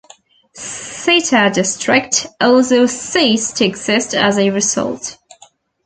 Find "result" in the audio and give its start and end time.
4.49-5.15